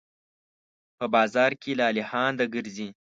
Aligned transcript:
په 0.97 1.05
بازار 1.15 1.51
کې 1.61 1.71
لالهانده 1.79 2.45
ګرځي 2.53 2.89